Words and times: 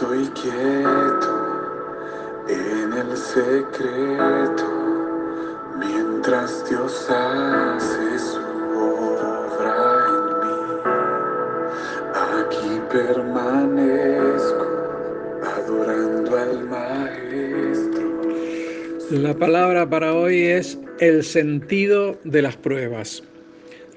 estoy 0.00 0.26
quieto 0.28 1.32
en 2.48 2.92
el 2.94 3.16
secreto 3.18 4.64
mientras 5.78 6.66
Dios 6.70 7.10
hace 7.10 8.18
su 8.18 8.40
obra 8.78 9.76
en 10.08 10.24
mí. 10.40 10.56
Aquí 12.14 12.80
permanezco 12.90 14.66
adorando 15.58 16.34
al 16.34 16.64
Maestro. 16.64 18.06
La 19.10 19.34
palabra 19.34 19.86
para 19.86 20.14
hoy 20.14 20.44
es 20.44 20.78
el 21.00 21.22
sentido 21.22 22.16
de 22.24 22.40
las 22.40 22.56
pruebas. 22.56 23.22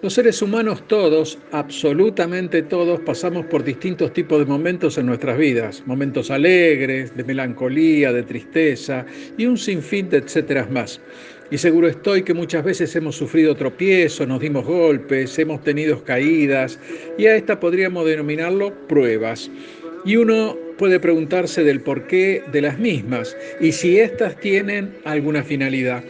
Los 0.03 0.16
seres 0.16 0.41
humanos 0.41 0.85
todos, 0.85 1.39
absolutamente 1.53 2.62
todos, 2.62 2.99
pasamos 2.99 3.45
por 3.45 3.63
distintos 3.63 4.12
tipos 4.12 4.38
de 4.38 4.45
momentos 4.45 4.98
en 4.98 5.05
nuestras 5.05 5.38
vidas, 5.38 5.81
momentos 5.85 6.29
alegres, 6.29 7.16
de 7.16 7.23
melancolía, 7.23 8.12
de 8.12 8.23
tristeza 8.23 9.05
y 9.38 9.45
un 9.45 9.57
sinfín 9.57 10.09
de 10.09 10.17
etcétera 10.17 10.67
más. 10.70 10.99
Y 11.52 11.57
seguro 11.57 11.88
estoy 11.88 12.23
que 12.23 12.34
muchas 12.34 12.66
veces 12.66 12.93
hemos 12.98 13.16
sufrido 13.16 13.55
tropiezos, 13.55 14.27
nos 14.27 14.41
dimos 14.41 14.66
golpes, 14.66 15.39
hemos 15.39 15.63
tenido 15.63 16.04
caídas 16.04 16.77
y 17.17 17.27
a 17.27 17.38
esta 17.38 17.57
podríamos 17.62 18.05
denominarlo 18.05 18.73
pruebas. 18.90 19.49
Y 20.04 20.17
uno 20.17 20.57
puede 20.77 20.99
preguntarse 20.99 21.63
del 21.63 21.79
porqué 21.79 22.43
de 22.51 22.62
las 22.62 22.77
mismas 22.77 23.38
y 23.62 23.71
si 23.71 23.99
éstas 23.99 24.38
tienen 24.41 24.98
alguna 25.05 25.43
finalidad. 25.43 26.04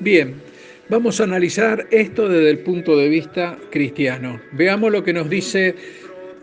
Bien, 0.00 0.36
Vamos 0.88 1.20
a 1.20 1.24
analizar 1.24 1.88
esto 1.90 2.28
desde 2.28 2.48
el 2.48 2.60
punto 2.60 2.96
de 2.96 3.08
vista 3.08 3.58
cristiano. 3.70 4.40
Veamos 4.52 4.92
lo 4.92 5.02
que 5.02 5.12
nos 5.12 5.28
dice 5.28 5.74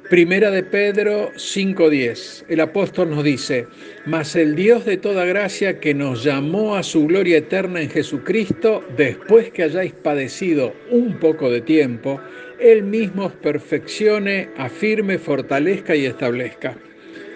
Primera 0.10 0.52
de 0.52 0.64
Pedro 0.64 1.32
5:10. 1.38 2.44
El 2.50 2.60
apóstol 2.60 3.12
nos 3.12 3.24
dice, 3.24 3.68
mas 4.06 4.36
el 4.36 4.54
Dios 4.54 4.84
de 4.84 4.98
toda 4.98 5.24
gracia 5.24 5.80
que 5.80 5.94
nos 5.94 6.26
llamó 6.26 6.76
a 6.76 6.84
su 6.84 7.08
gloria 7.08 7.38
eterna 7.38 7.82
en 7.82 7.90
Jesucristo, 7.90 8.84
después 8.98 9.50
que 9.52 9.64
hayáis 9.64 9.94
padecido 9.94 10.74
un 10.92 11.20
poco 11.20 11.50
de 11.50 11.62
tiempo, 11.62 12.20
Él 12.60 12.84
mismo 12.84 13.28
os 13.28 13.34
perfeccione, 13.34 14.50
afirme, 14.58 15.20
fortalezca 15.20 15.96
y 15.96 16.06
establezca. 16.06 16.76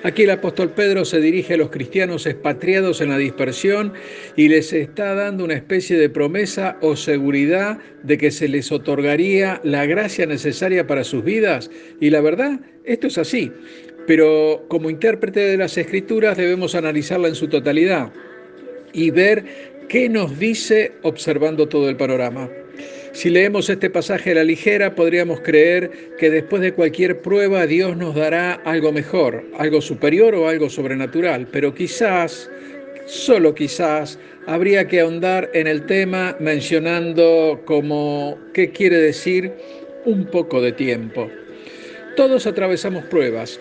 Aquí 0.08 0.23
el 0.23 0.30
apóstol 0.30 0.69
Pedro 0.69 1.03
se 1.03 1.19
dirige 1.19 1.55
a 1.55 1.58
los 1.58 1.69
cristianos 1.69 2.25
expatriados 2.27 3.02
en 3.02 3.09
la 3.09 3.17
dispersión 3.17 3.91
y 4.38 4.47
les 4.47 4.72
está 4.72 5.13
dando 5.16 5.44
una 5.44 5.55
especie 5.55 5.97
de 5.97 6.09
promesa 6.09 6.77
o 6.80 6.95
seguridad 6.95 7.80
de 8.03 8.17
que 8.17 8.31
se 8.31 8.47
les 8.47 8.72
otorgaría 8.72 9.59
la 9.66 9.85
gracia 9.85 10.25
necesaria 10.25 10.88
para 10.88 11.03
sus 11.03 11.25
vidas. 11.25 11.69
Y 12.00 12.09
la 12.09 12.22
verdad, 12.22 12.61
esto 12.85 13.08
es 13.08 13.17
así. 13.17 13.52
Pero 14.08 14.63
como 14.69 14.89
intérprete 14.89 15.41
de 15.41 15.58
las 15.58 15.78
escrituras 15.78 16.38
debemos 16.38 16.73
analizarla 16.73 17.28
en 17.28 17.35
su 17.35 17.50
totalidad 17.50 18.13
y 18.94 19.11
ver 19.11 19.44
qué 19.89 20.08
nos 20.08 20.39
dice 20.39 20.94
observando 21.02 21.67
todo 21.67 21.89
el 21.89 21.97
panorama. 21.97 22.50
Si 23.17 23.31
leemos 23.31 23.67
este 23.67 23.89
pasaje 23.89 24.29
a 24.29 24.35
la 24.35 24.43
ligera, 24.43 24.93
podríamos 24.93 25.39
creer 25.39 25.89
que 26.19 26.29
después 26.29 26.61
de 26.61 26.73
cualquier 26.73 27.19
prueba 27.19 27.65
Dios 27.65 27.97
nos 27.97 28.13
dará 28.13 28.53
algo 28.63 28.91
mejor, 28.91 29.43
algo 29.57 29.81
superior 29.81 30.35
o 30.35 30.47
algo 30.47 30.69
sobrenatural, 30.69 31.47
pero 31.51 31.73
quizás, 31.73 32.47
solo 33.07 33.55
quizás, 33.55 34.19
habría 34.45 34.88
que 34.88 34.99
ahondar 34.99 35.49
en 35.55 35.65
el 35.65 35.88
tema 35.88 36.38
mencionando 36.39 37.59
como 37.65 38.38
qué 38.53 38.69
quiere 38.69 38.99
decir 38.99 39.51
un 40.06 40.27
poco 40.27 40.61
de 40.61 40.73
tiempo. 40.73 41.27
Todos 42.16 42.45
atravesamos 42.45 43.03
pruebas, 43.06 43.59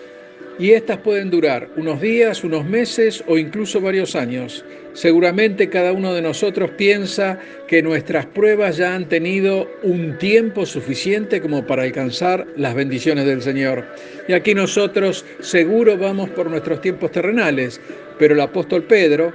y 0.59 0.71
estas 0.71 0.97
pueden 0.97 1.29
durar 1.29 1.69
unos 1.75 2.01
días, 2.01 2.43
unos 2.43 2.65
meses 2.65 3.23
o 3.27 3.37
incluso 3.37 3.79
varios 3.79 4.15
años. 4.15 4.65
Seguramente 4.93 5.69
cada 5.69 5.93
uno 5.93 6.13
de 6.13 6.23
nosotros 6.23 6.71
piensa 6.71 7.39
que 7.67 7.83
nuestras 7.83 8.25
pruebas 8.25 8.77
ya 8.77 8.95
han 8.95 9.07
tenido 9.07 9.69
un 9.83 10.17
tiempo 10.17 10.65
suficiente 10.65 11.39
como 11.39 11.67
para 11.67 11.83
alcanzar 11.83 12.47
las 12.55 12.73
bendiciones 12.73 13.25
del 13.25 13.43
Señor. 13.43 13.85
Y 14.27 14.33
aquí 14.33 14.55
nosotros 14.55 15.23
seguro 15.39 15.97
vamos 15.97 16.29
por 16.31 16.49
nuestros 16.49 16.81
tiempos 16.81 17.11
terrenales, 17.11 17.79
pero 18.17 18.33
el 18.33 18.41
apóstol 18.41 18.83
Pedro, 18.83 19.31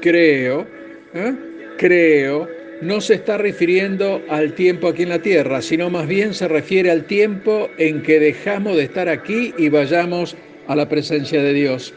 creo, 0.00 0.66
¿eh? 1.14 1.34
creo, 1.76 2.48
no 2.80 3.00
se 3.00 3.14
está 3.14 3.36
refiriendo 3.36 4.22
al 4.28 4.54
tiempo 4.54 4.88
aquí 4.88 5.02
en 5.02 5.10
la 5.10 5.20
tierra, 5.20 5.60
sino 5.62 5.90
más 5.90 6.06
bien 6.06 6.34
se 6.34 6.48
refiere 6.48 6.90
al 6.90 7.04
tiempo 7.04 7.68
en 7.78 8.02
que 8.02 8.18
dejamos 8.18 8.76
de 8.76 8.84
estar 8.84 9.08
aquí 9.08 9.54
y 9.58 9.68
vayamos 9.68 10.36
a 10.66 10.76
la 10.76 10.88
presencia 10.88 11.42
de 11.42 11.52
Dios. 11.52 11.92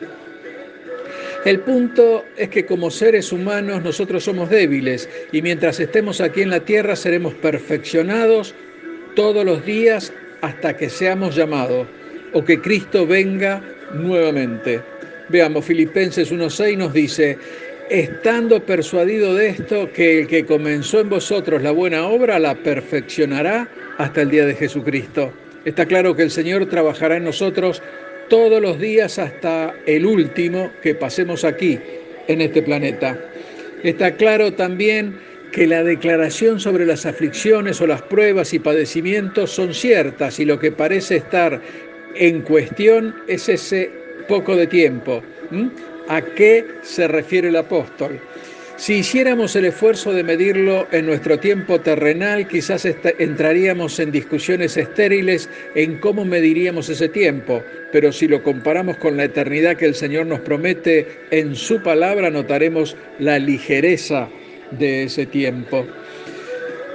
El 1.46 1.60
punto 1.60 2.24
es 2.38 2.50
que 2.50 2.66
como 2.66 2.90
seres 2.90 3.32
humanos 3.34 3.84
nosotros 3.84 4.24
somos 4.24 4.50
débiles 4.50 5.10
y 5.32 5.42
mientras 5.42 5.80
estemos 5.80 6.22
aquí 6.22 6.42
en 6.42 6.50
la 6.50 6.62
tierra 6.62 6.96
seremos 6.96 7.34
perfeccionados 7.34 8.56
todos 9.16 9.46
los 9.46 9.66
días 9.66 10.14
hasta 10.42 10.76
que 10.78 10.90
seamos 10.90 11.36
llamados 11.36 11.88
o 12.34 12.44
que 12.44 12.62
Cristo 12.62 13.06
venga 13.06 13.62
nuevamente. 13.94 14.82
Veamos, 15.30 15.66
Filipenses 15.66 16.32
1.6 16.32 16.78
nos 16.78 16.94
dice, 16.94 17.38
estando 17.94 18.66
persuadido 18.66 19.36
de 19.36 19.50
esto, 19.50 19.92
que 19.94 20.22
el 20.22 20.28
que 20.28 20.48
comenzó 20.48 21.00
en 21.00 21.10
vosotros 21.10 21.62
la 21.62 21.70
buena 21.70 22.08
obra 22.08 22.40
la 22.40 22.56
perfeccionará 22.56 23.70
hasta 24.00 24.24
el 24.24 24.32
día 24.32 24.48
de 24.48 24.56
Jesucristo. 24.56 25.32
Está 25.64 25.86
claro 25.86 26.16
que 26.16 26.24
el 26.24 26.32
Señor 26.32 26.66
trabajará 26.66 27.18
en 27.18 27.26
nosotros 27.26 27.84
todos 28.30 28.60
los 28.60 28.80
días 28.80 29.20
hasta 29.20 29.76
el 29.86 30.08
último 30.08 30.72
que 30.82 30.96
pasemos 30.96 31.44
aquí, 31.44 31.78
en 32.28 32.42
este 32.42 32.64
planeta. 32.64 33.16
Está 33.84 34.16
claro 34.16 34.52
también 34.54 35.16
que 35.52 35.68
la 35.68 35.84
declaración 35.84 36.60
sobre 36.60 36.88
las 36.88 37.06
aflicciones 37.06 37.80
o 37.80 37.86
las 37.86 38.02
pruebas 38.02 38.56
y 38.56 38.60
padecimientos 38.60 39.52
son 39.52 39.72
ciertas 39.72 40.40
y 40.40 40.46
lo 40.46 40.58
que 40.58 40.72
parece 40.72 41.18
estar 41.18 41.62
en 42.16 42.42
cuestión 42.42 43.14
es 43.28 43.50
ese 43.50 43.92
poco 44.28 44.56
de 44.56 44.66
tiempo. 44.66 45.22
¿A 46.08 46.22
qué 46.22 46.66
se 46.82 47.08
refiere 47.08 47.48
el 47.48 47.56
apóstol? 47.56 48.20
Si 48.76 48.96
hiciéramos 48.96 49.56
el 49.56 49.66
esfuerzo 49.66 50.12
de 50.12 50.24
medirlo 50.24 50.88
en 50.92 51.06
nuestro 51.06 51.40
tiempo 51.40 51.80
terrenal, 51.80 52.48
quizás 52.48 52.86
entraríamos 52.86 54.00
en 54.00 54.12
discusiones 54.12 54.76
estériles 54.76 55.50
en 55.76 56.00
cómo 56.00 56.26
mediríamos 56.26 56.90
ese 56.90 57.08
tiempo, 57.08 57.64
pero 57.92 58.12
si 58.12 58.28
lo 58.28 58.44
comparamos 58.44 58.98
con 58.98 59.16
la 59.16 59.26
eternidad 59.26 59.78
que 59.78 59.86
el 59.86 59.96
Señor 59.96 60.26
nos 60.26 60.42
promete 60.42 61.08
en 61.32 61.56
su 61.56 61.82
palabra, 61.82 62.30
notaremos 62.30 62.98
la 63.20 63.40
ligereza 63.40 64.28
de 64.72 65.04
ese 65.04 65.28
tiempo. 65.28 65.86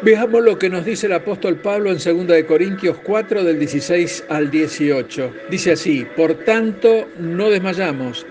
Veamos 0.03 0.45
lo 0.45 0.59
que 0.59 0.69
nos 0.69 0.85
dice 0.85 1.07
el 1.07 1.15
apóstol 1.15 1.57
Pablo 1.57 1.91
en 1.91 1.99
2 1.99 2.45
Corintios 2.45 2.99
4 3.03 3.43
del 3.43 3.59
16 3.59 4.27
al 4.29 4.51
18. 4.51 5.33
Dice 5.51 5.73
así, 5.73 6.07
por 6.17 6.35
tanto, 6.45 7.09
no 7.19 7.51
desmayamos 7.51 8.27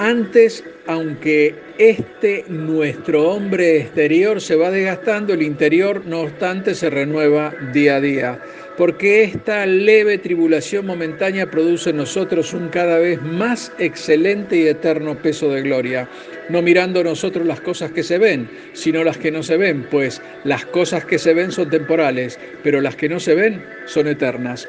antes, 0.00 0.64
aunque 0.86 1.54
este 1.76 2.46
nuestro 2.48 3.32
hombre 3.32 3.76
exterior 3.82 4.40
se 4.40 4.56
va 4.56 4.70
desgastando, 4.70 5.34
el 5.34 5.42
interior 5.42 6.06
no 6.06 6.20
obstante 6.20 6.74
se 6.74 6.88
renueva 6.88 7.52
día 7.74 7.96
a 7.96 8.00
día, 8.00 8.38
porque 8.78 9.24
esta 9.24 9.66
leve 9.66 10.16
tribulación 10.16 10.86
momentánea 10.86 11.50
produce 11.50 11.90
en 11.90 11.98
nosotros 11.98 12.54
un 12.54 12.70
cada 12.70 12.98
vez 12.98 13.20
más 13.20 13.72
excelente 13.78 14.56
y 14.56 14.68
eterno 14.68 15.18
peso 15.18 15.52
de 15.52 15.60
gloria, 15.60 16.08
no 16.48 16.62
mirando 16.62 17.04
nosotros 17.04 17.46
las 17.46 17.60
cosas 17.60 17.92
que 17.92 18.02
se 18.02 18.16
ven, 18.16 18.48
sino 18.72 19.04
las 19.04 19.18
que 19.18 19.30
no 19.30 19.42
se 19.42 19.58
ven, 19.58 19.86
pues 19.90 20.22
las 20.44 20.64
cosas 20.64 21.04
que 21.04 21.18
se 21.18 21.34
ven 21.34 21.52
son 21.52 21.68
temporales, 21.68 22.38
pero 22.62 22.80
las 22.80 22.96
que 22.96 23.10
no 23.10 23.20
se 23.20 23.34
ven 23.34 23.62
son 23.84 24.08
eternas. 24.08 24.66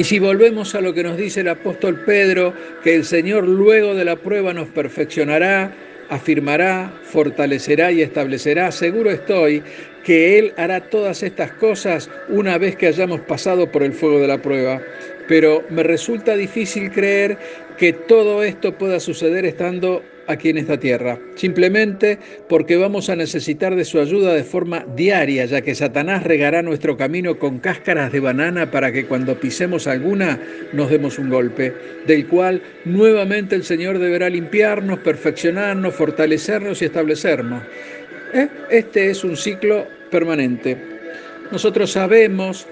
Y 0.00 0.04
si 0.04 0.18
volvemos 0.18 0.74
a 0.74 0.80
lo 0.80 0.94
que 0.94 1.02
nos 1.02 1.18
dice 1.18 1.40
el 1.40 1.48
apóstol 1.48 2.04
Pedro, 2.06 2.54
que 2.82 2.94
el 2.94 3.04
Señor 3.04 3.46
luego 3.46 3.94
de 3.94 4.06
la 4.06 4.16
prueba 4.16 4.54
nos 4.54 4.68
perfeccionará, 4.68 5.74
afirmará, 6.08 6.90
fortalecerá 7.02 7.92
y 7.92 8.00
establecerá, 8.00 8.72
seguro 8.72 9.10
estoy 9.10 9.62
que 10.02 10.38
Él 10.38 10.54
hará 10.56 10.80
todas 10.88 11.22
estas 11.22 11.52
cosas 11.52 12.08
una 12.30 12.56
vez 12.56 12.76
que 12.76 12.86
hayamos 12.86 13.20
pasado 13.20 13.70
por 13.70 13.82
el 13.82 13.92
fuego 13.92 14.20
de 14.20 14.28
la 14.28 14.40
prueba. 14.40 14.80
Pero 15.28 15.64
me 15.68 15.82
resulta 15.82 16.34
difícil 16.34 16.90
creer 16.90 17.36
que 17.76 17.92
todo 17.92 18.42
esto 18.42 18.78
pueda 18.78 19.00
suceder 19.00 19.44
estando 19.44 20.02
aquí 20.30 20.50
en 20.50 20.58
esta 20.58 20.78
tierra, 20.78 21.18
simplemente 21.34 22.18
porque 22.48 22.76
vamos 22.76 23.10
a 23.10 23.16
necesitar 23.16 23.74
de 23.74 23.84
su 23.84 23.98
ayuda 24.00 24.34
de 24.34 24.44
forma 24.44 24.84
diaria, 24.96 25.44
ya 25.44 25.60
que 25.60 25.74
Satanás 25.74 26.24
regará 26.24 26.62
nuestro 26.62 26.96
camino 26.96 27.38
con 27.38 27.58
cáscaras 27.58 28.12
de 28.12 28.20
banana 28.20 28.70
para 28.70 28.92
que 28.92 29.06
cuando 29.06 29.38
pisemos 29.38 29.86
alguna 29.86 30.40
nos 30.72 30.90
demos 30.90 31.18
un 31.18 31.30
golpe, 31.30 31.72
del 32.06 32.26
cual 32.26 32.62
nuevamente 32.84 33.54
el 33.54 33.64
Señor 33.64 33.98
deberá 33.98 34.28
limpiarnos, 34.28 35.00
perfeccionarnos, 35.00 35.94
fortalecernos 35.94 36.80
y 36.82 36.86
establecernos. 36.86 37.62
¿Eh? 38.32 38.48
Este 38.70 39.10
es 39.10 39.24
un 39.24 39.36
ciclo 39.36 39.86
permanente. 40.10 40.76
Nosotros 41.50 41.92
sabemos 41.92 42.66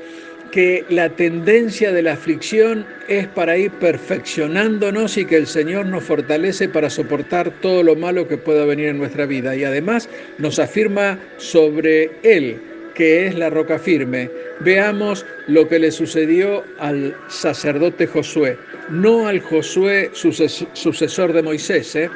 que 0.51 0.85
la 0.89 1.11
tendencia 1.11 1.93
de 1.93 2.03
la 2.03 2.13
aflicción 2.13 2.87
es 3.09 3.27
para 3.29 3.57
ir 3.57 3.71
perfeccionándonos 3.73 5.17
y 5.17 5.25
que 5.25 5.37
el 5.37 5.47
Señor 5.47 5.87
nos 5.87 6.05
fortalece 6.05 6.69
para 6.69 6.91
soportar 6.91 7.51
todo 7.61 7.83
lo 7.83 7.97
malo 7.97 8.29
que 8.29 8.37
pueda 8.37 8.65
venir 8.65 8.89
en 8.89 8.99
nuestra 8.99 9.27
vida. 9.27 9.55
Y 9.57 9.65
además 9.65 10.09
nos 10.39 10.59
afirma 10.59 11.19
sobre 11.37 12.11
Él, 12.23 12.61
que 12.95 13.27
es 13.27 13.35
la 13.35 13.51
roca 13.51 13.79
firme. 13.79 14.31
Veamos 14.61 15.25
lo 15.47 15.69
que 15.69 15.79
le 15.79 15.91
sucedió 15.91 16.65
al 16.79 17.17
sacerdote 17.29 18.07
Josué, 18.07 18.57
no 18.89 19.29
al 19.29 19.41
Josué 19.41 20.11
sucesor 20.13 21.33
de 21.33 21.43
Moisés. 21.43 21.95
¿eh? 21.95 22.11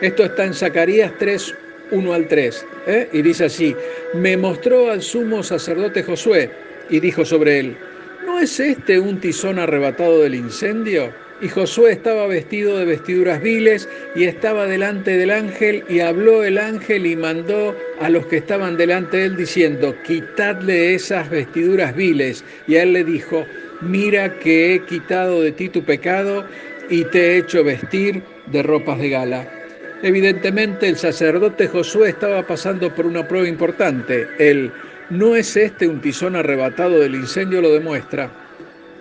Esto 0.00 0.24
está 0.24 0.44
en 0.44 0.54
Zacarías 0.54 1.12
3, 1.18 1.54
1 1.92 2.12
al 2.12 2.28
3, 2.28 2.66
¿eh? 2.86 3.08
y 3.12 3.22
dice 3.22 3.46
así, 3.46 3.74
me 4.14 4.36
mostró 4.36 4.90
al 4.90 5.02
sumo 5.02 5.42
sacerdote 5.42 6.02
Josué 6.02 6.69
y 6.90 7.00
dijo 7.00 7.24
sobre 7.24 7.60
él, 7.60 7.76
¿no 8.26 8.38
es 8.38 8.60
este 8.60 8.98
un 8.98 9.20
tizón 9.20 9.58
arrebatado 9.58 10.22
del 10.22 10.34
incendio? 10.34 11.12
Y 11.42 11.48
Josué 11.48 11.92
estaba 11.92 12.26
vestido 12.26 12.76
de 12.76 12.84
vestiduras 12.84 13.40
viles 13.40 13.88
y 14.14 14.24
estaba 14.24 14.66
delante 14.66 15.16
del 15.16 15.30
ángel 15.30 15.84
y 15.88 16.00
habló 16.00 16.44
el 16.44 16.58
ángel 16.58 17.06
y 17.06 17.16
mandó 17.16 17.74
a 17.98 18.10
los 18.10 18.26
que 18.26 18.36
estaban 18.36 18.76
delante 18.76 19.16
de 19.16 19.24
él 19.24 19.36
diciendo, 19.36 19.94
quitadle 20.06 20.94
esas 20.94 21.30
vestiduras 21.30 21.96
viles. 21.96 22.44
Y 22.66 22.74
él 22.74 22.92
le 22.92 23.04
dijo, 23.04 23.46
mira 23.80 24.38
que 24.40 24.74
he 24.74 24.80
quitado 24.84 25.40
de 25.40 25.52
ti 25.52 25.70
tu 25.70 25.82
pecado 25.82 26.44
y 26.90 27.04
te 27.04 27.18
he 27.18 27.38
hecho 27.38 27.64
vestir 27.64 28.22
de 28.48 28.62
ropas 28.62 28.98
de 28.98 29.08
gala. 29.08 29.48
Evidentemente 30.02 30.88
el 30.88 30.96
sacerdote 30.96 31.68
Josué 31.68 32.10
estaba 32.10 32.46
pasando 32.46 32.94
por 32.94 33.06
una 33.06 33.26
prueba 33.26 33.48
importante. 33.48 34.26
El 34.38 34.70
no 35.10 35.36
es 35.36 35.56
este 35.56 35.88
un 35.88 36.00
tizón 36.00 36.36
arrebatado 36.36 36.98
del 37.00 37.14
incendio, 37.14 37.60
lo 37.60 37.72
demuestra. 37.72 38.30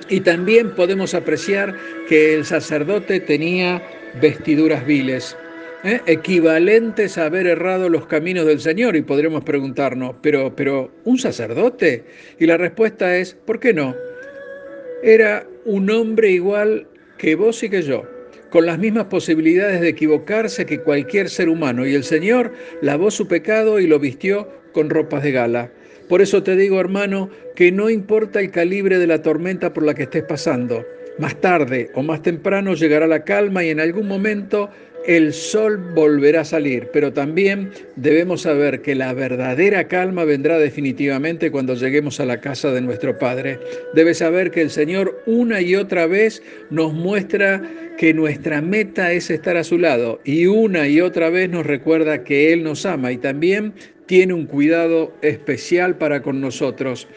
Y 0.10 0.22
también 0.22 0.72
podemos 0.72 1.14
apreciar 1.14 1.76
que 2.08 2.34
el 2.34 2.46
sacerdote 2.46 3.20
tenía 3.20 3.82
vestiduras 4.20 4.86
viles, 4.86 5.38
¿eh? 5.84 6.02
equivalentes 6.08 7.18
a 7.18 7.26
haber 7.26 7.46
errado 7.46 7.90
los 7.90 8.08
caminos 8.08 8.48
del 8.48 8.60
Señor. 8.60 8.96
Y 8.96 9.04
podremos 9.04 9.44
preguntarnos, 9.44 10.16
¿pero, 10.22 10.56
pero 10.56 10.92
un 11.04 11.20
sacerdote? 11.20 12.04
Y 12.40 12.48
la 12.48 12.58
respuesta 12.58 13.16
es, 13.16 13.36
¿por 13.36 13.60
qué 13.60 13.74
no? 13.74 13.96
Era 15.04 15.46
un 15.66 15.90
hombre 15.92 16.32
igual 16.32 16.88
que 17.18 17.36
vos 17.36 17.62
y 17.64 17.70
que 17.70 17.84
yo 17.84 18.04
con 18.50 18.66
las 18.66 18.80
mismas 18.80 19.06
posibilidades 19.06 19.80
de 19.80 19.90
equivocarse 19.90 20.66
que 20.66 20.80
cualquier 20.80 21.30
ser 21.30 21.50
humano, 21.50 21.86
y 21.86 21.94
el 21.94 22.04
Señor 22.04 22.52
lavó 22.82 23.12
su 23.12 23.28
pecado 23.28 23.80
y 23.80 23.86
lo 23.86 24.00
vistió 24.00 24.50
con 24.72 24.90
ropas 24.90 25.24
de 25.24 25.32
gala. 25.32 25.72
Por 26.10 26.24
eso 26.24 26.42
te 26.42 26.56
digo, 26.56 26.80
hermano, 26.80 27.30
que 27.56 27.72
no 27.72 27.90
importa 27.90 28.40
el 28.40 28.50
calibre 28.50 28.98
de 28.98 29.06
la 29.06 29.22
tormenta 29.22 29.72
por 29.72 29.84
la 29.84 29.94
que 29.94 30.04
estés 30.04 30.24
pasando, 30.24 30.84
más 31.20 31.40
tarde 31.40 31.92
o 31.94 32.02
más 32.02 32.24
temprano 32.24 32.74
llegará 32.74 33.06
la 33.06 33.24
calma 33.24 33.64
y 33.64 33.70
en 33.70 33.80
algún 33.80 34.08
momento 34.08 34.72
el 35.06 35.34
sol 35.34 35.78
volverá 35.94 36.42
a 36.42 36.46
salir, 36.46 36.90
pero 36.92 37.14
también 37.14 37.72
debemos 37.96 38.42
saber 38.42 38.82
que 38.82 38.96
la 38.96 39.14
verdadera 39.14 39.88
calma 39.88 40.26
vendrá 40.26 40.58
definitivamente 40.58 41.52
cuando 41.52 41.76
lleguemos 41.76 42.20
a 42.20 42.26
la 42.26 42.42
casa 42.42 42.72
de 42.72 42.82
nuestro 42.82 43.18
Padre. 43.18 43.60
Debes 43.94 44.18
saber 44.18 44.52
que 44.52 44.62
el 44.62 44.70
Señor 44.70 45.22
una 45.26 45.62
y 45.62 45.76
otra 45.76 46.08
vez 46.08 46.42
nos 46.70 46.94
muestra 46.94 47.62
que 47.98 48.14
nuestra 48.14 48.62
meta 48.62 49.12
es 49.12 49.30
estar 49.30 49.58
a 49.58 49.64
su 49.64 49.78
lado 49.78 50.22
y 50.24 50.48
una 50.48 50.88
y 50.88 51.02
otra 51.02 51.30
vez 51.30 51.50
nos 51.50 51.66
recuerda 51.66 52.24
que 52.24 52.52
Él 52.52 52.64
nos 52.64 52.86
ama 52.86 53.12
y 53.12 53.18
también 53.18 53.74
tiene 54.10 54.34
un 54.34 54.48
cuidado 54.48 55.14
especial 55.22 55.96
para 55.96 56.24
con 56.24 56.42
nosotros. 56.42 57.08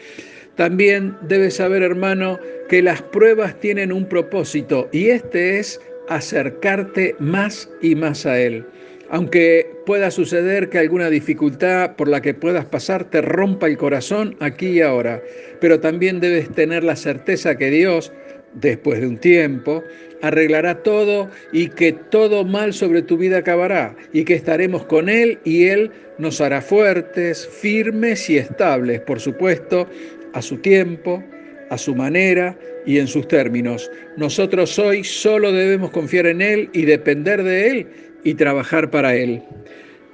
También 0.56 1.16
debes 1.22 1.54
saber, 1.54 1.82
hermano, 1.82 2.38
que 2.68 2.82
las 2.82 3.00
pruebas 3.00 3.58
tienen 3.60 3.92
un 3.92 4.04
propósito 4.04 4.90
y 4.92 5.08
este 5.08 5.58
es 5.58 5.80
acercarte 6.10 7.16
más 7.18 7.70
y 7.80 7.94
más 7.94 8.26
a 8.26 8.38
Él. 8.38 8.66
Aunque 9.08 9.70
pueda 9.86 10.10
suceder 10.10 10.68
que 10.68 10.80
alguna 10.80 11.08
dificultad 11.08 11.96
por 11.96 12.08
la 12.08 12.20
que 12.20 12.34
puedas 12.34 12.66
pasar 12.66 13.04
te 13.04 13.22
rompa 13.22 13.68
el 13.68 13.78
corazón 13.78 14.36
aquí 14.40 14.68
y 14.68 14.80
ahora, 14.82 15.22
pero 15.62 15.80
también 15.80 16.20
debes 16.20 16.50
tener 16.50 16.84
la 16.84 16.96
certeza 16.96 17.56
que 17.56 17.70
Dios, 17.70 18.12
después 18.54 19.00
de 19.00 19.06
un 19.06 19.18
tiempo, 19.18 19.82
arreglará 20.22 20.82
todo 20.82 21.28
y 21.52 21.68
que 21.68 21.92
todo 21.92 22.44
mal 22.44 22.72
sobre 22.72 23.02
tu 23.02 23.16
vida 23.16 23.38
acabará 23.38 23.94
y 24.12 24.24
que 24.24 24.34
estaremos 24.34 24.84
con 24.86 25.08
Él 25.08 25.38
y 25.44 25.64
Él 25.64 25.90
nos 26.18 26.40
hará 26.40 26.62
fuertes, 26.62 27.46
firmes 27.46 28.30
y 28.30 28.38
estables, 28.38 29.00
por 29.00 29.20
supuesto, 29.20 29.88
a 30.32 30.40
su 30.40 30.56
tiempo, 30.58 31.22
a 31.70 31.78
su 31.78 31.94
manera 31.94 32.56
y 32.86 32.98
en 32.98 33.06
sus 33.06 33.26
términos. 33.28 33.90
Nosotros 34.16 34.78
hoy 34.78 35.04
solo 35.04 35.52
debemos 35.52 35.90
confiar 35.90 36.26
en 36.26 36.40
Él 36.40 36.70
y 36.72 36.84
depender 36.84 37.42
de 37.42 37.70
Él 37.70 37.86
y 38.24 38.34
trabajar 38.34 38.90
para 38.90 39.14
Él. 39.16 39.42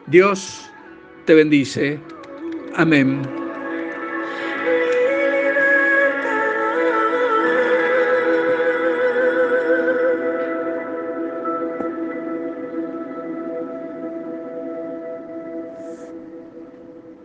Dios 0.07 0.71
te 1.27 1.35
bendice. 1.35 1.99
Amén. 2.75 3.38